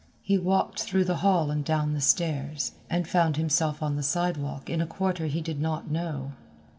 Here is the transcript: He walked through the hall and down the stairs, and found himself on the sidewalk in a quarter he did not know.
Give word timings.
He 0.23 0.39
walked 0.39 0.81
through 0.81 1.05
the 1.05 1.17
hall 1.17 1.51
and 1.51 1.63
down 1.63 1.93
the 1.93 2.01
stairs, 2.01 2.71
and 2.89 3.07
found 3.07 3.37
himself 3.37 3.83
on 3.83 3.97
the 3.97 4.01
sidewalk 4.01 4.67
in 4.67 4.81
a 4.81 4.87
quarter 4.87 5.27
he 5.27 5.41
did 5.41 5.61
not 5.61 5.91
know. 5.91 6.31